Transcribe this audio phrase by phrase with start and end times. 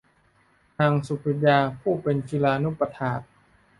[0.79, 3.21] นางสุปปิยา ผู้เป็นคิลานุปัฎฐาก